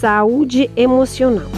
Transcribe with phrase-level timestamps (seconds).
[0.00, 1.48] Saúde emocional.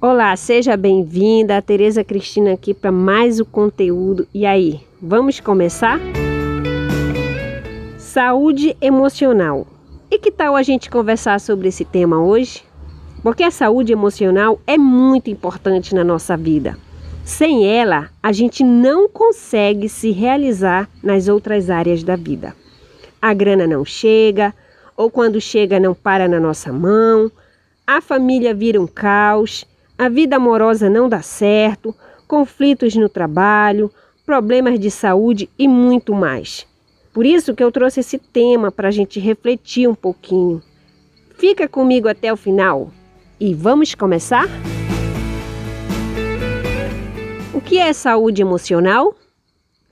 [0.00, 1.62] Olá, seja bem-vinda.
[1.62, 4.26] Tereza Cristina aqui para mais o conteúdo.
[4.34, 6.00] E aí, vamos começar?
[7.96, 9.64] Saúde emocional.
[10.10, 12.64] E que tal a gente conversar sobre esse tema hoje?
[13.22, 16.76] Porque a saúde emocional é muito importante na nossa vida.
[17.24, 22.56] Sem ela, a gente não consegue se realizar nas outras áreas da vida.
[23.22, 24.52] A grana não chega,
[24.96, 27.30] ou quando chega não para na nossa mão,
[27.86, 29.64] a família vira um caos,
[29.96, 31.94] a vida amorosa não dá certo,
[32.26, 33.90] conflitos no trabalho,
[34.24, 36.66] problemas de saúde e muito mais.
[37.12, 40.62] Por isso que eu trouxe esse tema para a gente refletir um pouquinho.
[41.36, 42.90] Fica comigo até o final
[43.38, 44.48] e vamos começar?
[47.52, 49.14] O que é saúde emocional?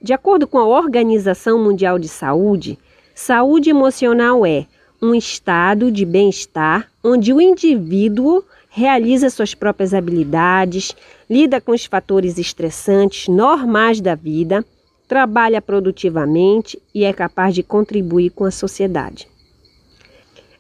[0.01, 2.79] De acordo com a Organização Mundial de Saúde,
[3.15, 4.67] saúde emocional é
[5.02, 10.94] um estado de bem-estar onde o indivíduo realiza suas próprias habilidades,
[11.28, 14.64] lida com os fatores estressantes normais da vida
[15.12, 19.28] trabalha produtivamente e é capaz de contribuir com a sociedade.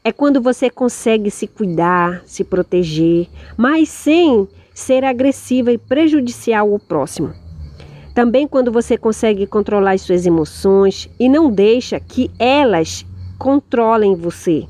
[0.04, 6.78] É quando você consegue se cuidar, se proteger, mas sem ser agressiva e prejudicial ao
[6.78, 7.32] próximo.
[8.14, 13.06] Também quando você consegue controlar as suas emoções e não deixa que elas
[13.42, 14.68] controlem você.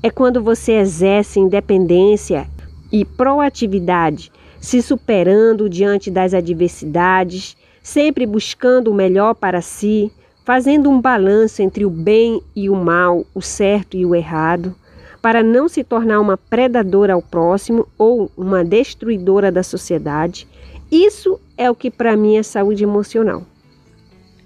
[0.00, 2.46] É quando você exerce independência
[2.92, 10.10] e proatividade, se superando diante das adversidades sempre buscando o melhor para si,
[10.44, 14.74] fazendo um balanço entre o bem e o mal, o certo e o errado,
[15.20, 20.48] para não se tornar uma predadora ao próximo ou uma destruidora da sociedade.
[20.90, 23.44] Isso é o que para mim é saúde emocional.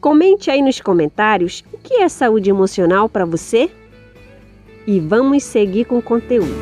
[0.01, 3.71] Comente aí nos comentários o que é saúde emocional para você
[4.87, 6.55] e vamos seguir com o conteúdo.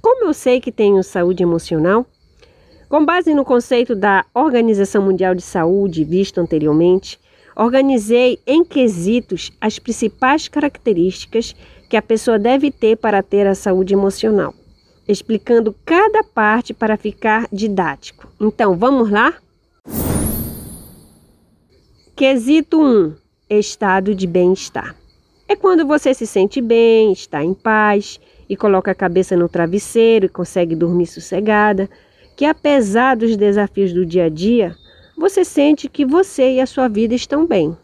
[0.00, 2.06] Como eu sei que tenho saúde emocional?
[2.88, 7.18] Com base no conceito da Organização Mundial de Saúde visto anteriormente,
[7.56, 11.56] organizei em quesitos as principais características
[11.90, 14.54] que a pessoa deve ter para ter a saúde emocional,
[15.08, 18.28] explicando cada parte para ficar didático.
[18.40, 19.34] Então, vamos lá?
[22.18, 23.14] Quesito 1:
[23.48, 24.96] Estado de bem-estar.
[25.46, 28.18] É quando você se sente bem, está em paz
[28.48, 31.88] e coloca a cabeça no travesseiro e consegue dormir sossegada
[32.36, 34.74] que apesar dos desafios do dia a dia,
[35.16, 37.78] você sente que você e a sua vida estão bem.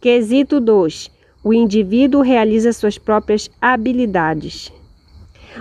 [0.00, 1.08] Quesito 2.
[1.44, 4.72] O indivíduo realiza suas próprias habilidades.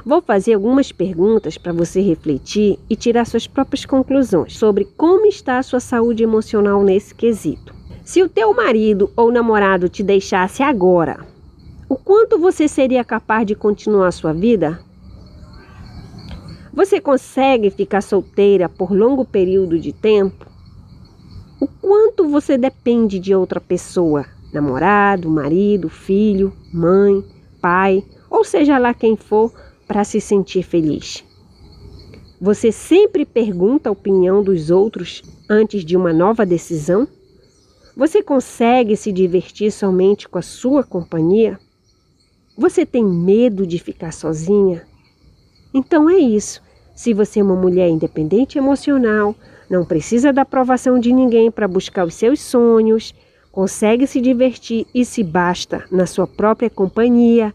[0.06, 5.60] Vou fazer algumas perguntas para você refletir e tirar suas próprias conclusões sobre como está
[5.60, 7.74] a sua saúde emocional nesse quesito.
[8.04, 11.26] Se o teu marido ou namorado te deixasse agora,
[11.88, 14.80] o quanto você seria capaz de continuar a sua vida?
[16.74, 20.48] Você consegue ficar solteira por longo período de tempo?
[21.62, 24.26] O quanto você depende de outra pessoa?
[24.52, 27.24] Namorado, marido, filho, mãe,
[27.62, 29.54] pai, ou seja lá quem for,
[29.88, 31.24] para se sentir feliz?
[32.40, 37.08] Você sempre pergunta a opinião dos outros antes de uma nova decisão?
[37.96, 41.60] Você consegue se divertir somente com a sua companhia?
[42.58, 44.86] Você tem medo de ficar sozinha?
[45.74, 46.62] Então é isso.
[46.94, 49.36] Se você é uma mulher independente emocional,
[49.70, 53.16] não precisa da aprovação de ninguém para buscar os seus sonhos,
[53.52, 57.54] consegue se divertir e se basta na sua própria companhia,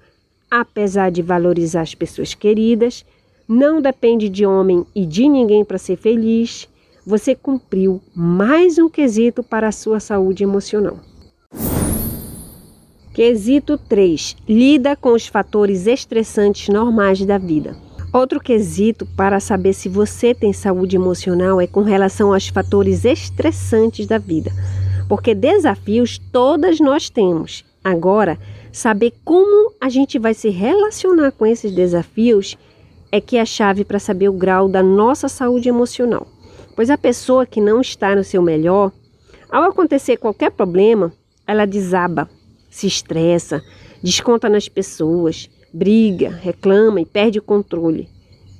[0.50, 3.04] apesar de valorizar as pessoas queridas,
[3.48, 6.69] não depende de homem e de ninguém para ser feliz,
[7.06, 10.98] você cumpriu mais um quesito para a sua saúde emocional.
[13.14, 14.36] Quesito 3.
[14.47, 17.75] Lida com os fatores estressantes normais da vida.
[18.12, 24.06] Outro quesito para saber se você tem saúde emocional é com relação aos fatores estressantes
[24.06, 24.50] da vida,
[25.09, 27.65] porque desafios todas nós temos.
[27.83, 28.39] Agora,
[28.78, 32.57] saber como a gente vai se relacionar com esses desafios
[33.10, 36.28] é que é a chave para saber o grau da nossa saúde emocional.
[36.77, 38.92] Pois a pessoa que não está no seu melhor,
[39.51, 41.13] ao acontecer qualquer problema,
[41.45, 42.30] ela desaba,
[42.71, 43.60] se estressa,
[44.01, 48.09] desconta nas pessoas, briga, reclama e perde o controle.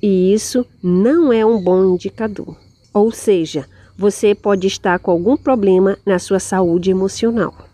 [0.01, 2.57] E isso não é um bom indicador.
[2.93, 3.65] Ou seja,
[3.97, 7.68] você pode estar com algum problema na sua saúde emocional.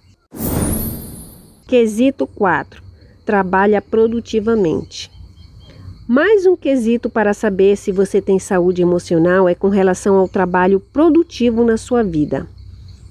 [1.67, 2.79] Quesito 4.
[3.25, 5.09] Trabalha produtivamente.
[6.07, 10.79] Mais um quesito para saber se você tem saúde emocional é com relação ao trabalho
[10.79, 12.45] produtivo na sua vida.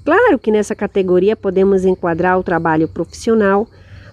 [0.05, 3.67] Claro que nessa categoria podemos enquadrar o trabalho profissional,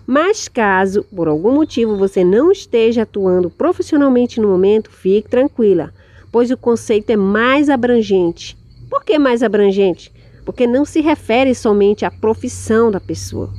[0.07, 5.94] mas caso por algum motivo você não esteja atuando profissionalmente no momento, fique tranquila,
[6.31, 8.57] pois o conceito é mais abrangente.
[8.89, 10.11] Por que mais abrangente?
[10.44, 13.51] Porque não se refere somente à profissão da pessoa,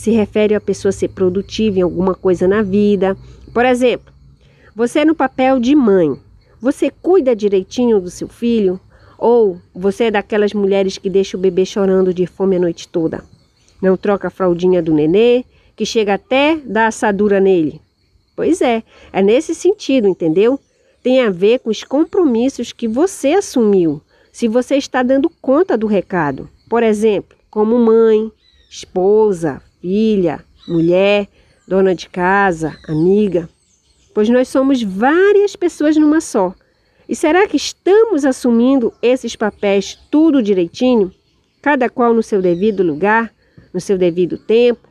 [0.00, 3.14] se refere à pessoa ser produtiva em alguma coisa na vida.
[3.52, 4.10] Por exemplo,
[4.74, 6.18] você no papel de mãe,
[6.58, 8.80] você cuida direitinho do seu filho?
[9.18, 13.22] Ou você é daquelas mulheres que deixa o bebê chorando de fome a noite toda?
[13.82, 15.44] Não troca a fraldinha do nenê,
[15.76, 17.78] que chega até dar assadura nele?
[18.34, 18.82] Pois é,
[19.12, 20.58] é nesse sentido, entendeu?
[21.02, 24.00] Tem a ver com os compromissos que você assumiu,
[24.32, 26.48] se você está dando conta do recado.
[26.70, 28.32] Por exemplo, como mãe,
[28.70, 31.28] esposa, filha, mulher,
[31.66, 33.48] dona de casa, amiga
[34.14, 36.54] pois nós somos várias pessoas numa só.
[37.08, 41.12] E será que estamos assumindo esses papéis tudo direitinho?
[41.60, 43.32] Cada qual no seu devido lugar,
[43.72, 44.88] no seu devido tempo?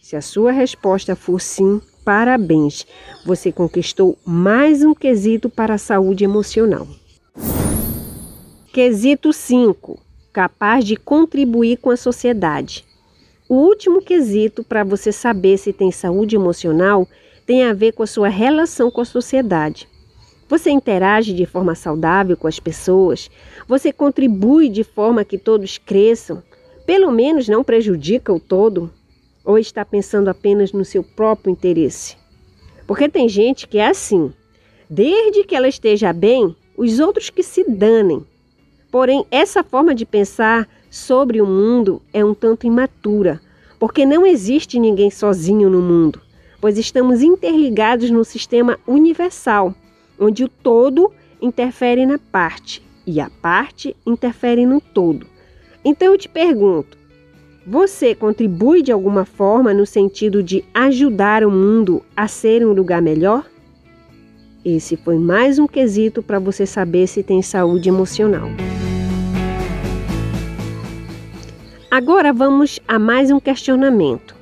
[0.00, 2.86] Se a sua resposta for sim, parabéns!
[3.24, 6.88] Você conquistou mais um quesito para a saúde emocional.
[8.72, 10.00] Quesito 5.
[10.32, 12.84] Capaz de contribuir com a sociedade.
[13.52, 17.06] O último quesito para você saber se tem saúde emocional
[17.44, 19.86] tem a ver com a sua relação com a sociedade.
[20.48, 23.30] Você interage de forma saudável com as pessoas?
[23.68, 26.42] Você contribui de forma que todos cresçam?
[26.86, 28.90] Pelo menos não prejudica o todo?
[29.44, 32.16] Ou está pensando apenas no seu próprio interesse?
[32.86, 34.32] Porque tem gente que é assim.
[34.88, 38.24] Desde que ela esteja bem, os outros que se danem.
[38.90, 43.40] Porém, essa forma de pensar sobre o mundo é um tanto imatura,
[43.80, 46.20] porque não existe ninguém sozinho no mundo
[46.62, 49.74] pois estamos interligados no sistema universal,
[50.16, 51.10] onde o todo
[51.40, 55.26] interfere na parte e a parte interfere no todo.
[55.84, 56.96] Então eu te pergunto:
[57.66, 63.02] você contribui de alguma forma no sentido de ajudar o mundo a ser um lugar
[63.02, 63.44] melhor?
[64.64, 68.48] Esse foi mais um quesito para você saber se tem saúde emocional.
[71.92, 74.34] Agora vamos a mais um questionamento.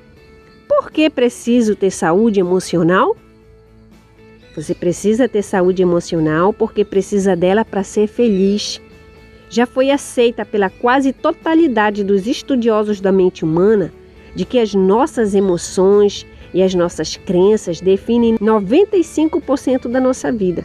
[0.69, 3.17] Por que preciso ter saúde emocional?
[4.55, 8.81] Você precisa ter saúde emocional porque precisa dela para ser feliz.
[9.49, 13.93] Já foi aceita pela quase totalidade dos estudiosos da mente humana
[14.33, 16.25] de que as nossas emoções
[16.55, 20.65] e as nossas crenças definem 95% da nossa vida,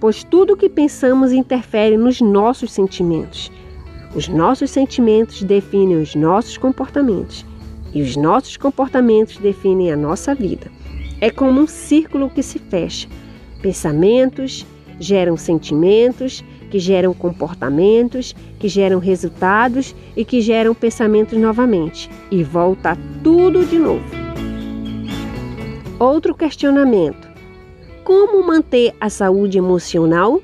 [0.00, 3.52] pois tudo o que pensamos interfere nos nossos sentimentos.
[4.14, 7.44] Os nossos sentimentos definem os nossos comportamentos
[7.92, 10.70] e os nossos comportamentos definem a nossa vida.
[11.20, 13.08] É como um círculo que se fecha.
[13.60, 14.64] Pensamentos
[15.00, 22.08] geram sentimentos, que geram comportamentos, que geram resultados e que geram pensamentos novamente.
[22.30, 24.04] E volta tudo de novo.
[25.98, 27.28] Outro questionamento:
[28.04, 30.40] como manter a saúde emocional?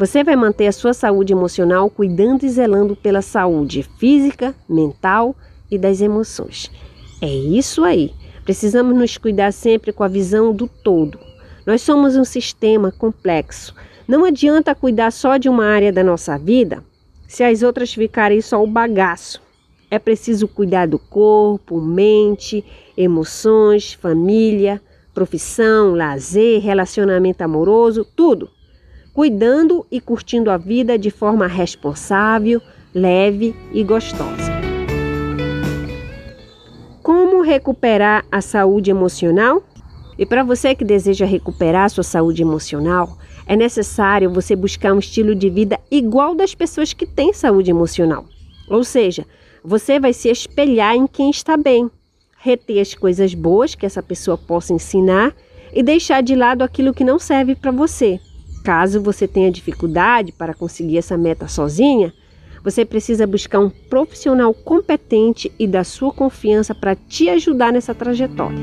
[0.00, 5.36] Você vai manter a sua saúde emocional cuidando e zelando pela saúde física, mental,
[5.70, 6.70] e das emoções.
[7.20, 8.14] É isso aí.
[8.42, 11.20] Precisamos nos cuidar sempre com a visão do todo.
[11.66, 13.74] Nós somos um sistema complexo.
[14.08, 16.82] Não adianta cuidar só de uma área da nossa vida
[17.28, 19.42] se as outras ficarem só o bagaço.
[19.90, 22.64] É preciso cuidar do corpo, mente,
[22.96, 24.80] emoções, família,
[25.12, 28.48] profissão, lazer, relacionamento amoroso, tudo.
[29.12, 32.62] Cuidando e curtindo a vida de forma responsável,
[32.94, 34.50] leve e gostosa.
[37.02, 39.62] Como recuperar a saúde emocional?
[40.16, 45.34] E para você que deseja recuperar sua saúde emocional, é necessário você buscar um estilo
[45.34, 48.26] de vida igual das pessoas que têm saúde emocional.
[48.68, 49.26] Ou seja,
[49.64, 51.90] você vai se espelhar em quem está bem,
[52.38, 55.34] reter as coisas boas que essa pessoa possa ensinar
[55.72, 58.20] e deixar de lado aquilo que não serve para você.
[58.62, 62.12] Caso você tenha dificuldade para conseguir essa meta sozinha,
[62.62, 68.58] você precisa buscar um profissional competente e da sua confiança para te ajudar nessa trajetória.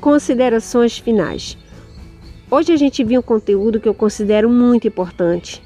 [0.00, 1.58] Considerações finais.
[2.50, 5.62] Hoje a gente viu um conteúdo que eu considero muito importante,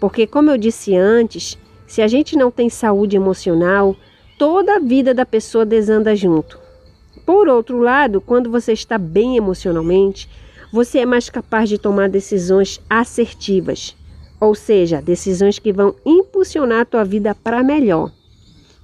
[0.00, 3.96] porque, como eu disse antes, se a gente não tem saúde emocional,
[4.38, 6.58] toda a vida da pessoa desanda junto.
[7.24, 10.28] Por outro lado, quando você está bem emocionalmente,
[10.72, 13.96] você é mais capaz de tomar decisões assertivas,
[14.40, 18.12] ou seja, decisões que vão impulsionar a tua vida para melhor.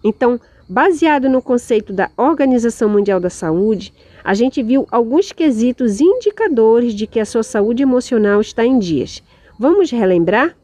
[0.03, 6.95] Então, baseado no conceito da Organização Mundial da Saúde, a gente viu alguns quesitos indicadores
[6.95, 9.23] de que a sua saúde emocional está em dias.
[9.59, 10.57] Vamos relembrar?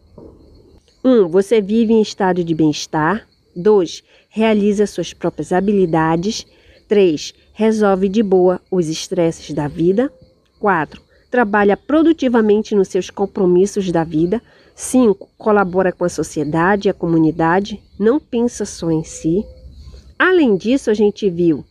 [1.04, 1.10] 1.
[1.10, 3.26] Um, você vive em estado de bem-estar.
[3.54, 4.02] 2.
[4.28, 6.46] Realiza suas próprias habilidades.
[6.88, 7.34] 3.
[7.52, 10.12] Resolve de boa os estresses da vida.
[10.58, 11.09] 4.
[11.30, 14.42] Trabalha produtivamente nos seus compromissos da vida.
[14.75, 15.28] 5.
[15.38, 17.80] Colabora com a sociedade e a comunidade.
[17.99, 19.44] Não pensa só em si.
[20.18, 21.64] Além disso, a gente viu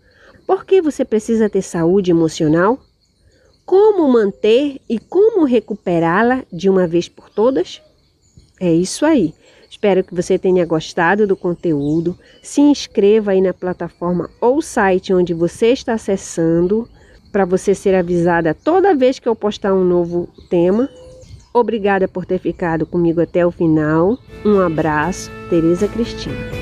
[0.48, 2.80] por que você precisa ter saúde emocional,
[3.66, 7.82] como manter e como recuperá-la de uma vez por todas.
[8.60, 9.34] É isso aí.
[9.70, 12.18] Espero que você tenha gostado do conteúdo.
[12.42, 16.90] Se inscreva aí na plataforma ou site onde você está acessando
[17.32, 20.90] para você ser avisada toda vez que eu postar um novo tema.
[21.54, 24.18] Obrigada por ter ficado comigo até o final.
[24.46, 26.59] Um abraço, Tereza Cristina.